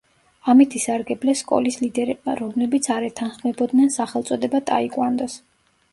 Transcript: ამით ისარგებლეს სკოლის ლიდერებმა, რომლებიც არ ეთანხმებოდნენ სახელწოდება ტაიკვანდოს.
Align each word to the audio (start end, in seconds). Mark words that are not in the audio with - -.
ამით 0.53 0.77
ისარგებლეს 0.79 1.43
სკოლის 1.43 1.77
ლიდერებმა, 1.83 2.35
რომლებიც 2.41 2.89
არ 2.97 3.07
ეთანხმებოდნენ 3.11 3.95
სახელწოდება 3.99 4.67
ტაიკვანდოს. 4.71 5.37